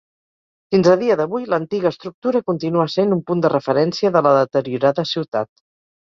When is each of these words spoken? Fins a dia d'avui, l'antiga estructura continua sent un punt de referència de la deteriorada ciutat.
Fins 0.75 0.87
a 0.91 0.93
dia 1.01 1.17
d'avui, 1.17 1.43
l'antiga 1.53 1.91
estructura 1.95 2.41
continua 2.47 2.85
sent 2.93 3.13
un 3.17 3.21
punt 3.27 3.43
de 3.47 3.51
referència 3.55 4.11
de 4.15 4.23
la 4.29 4.31
deteriorada 4.39 5.05
ciutat. 5.11 5.51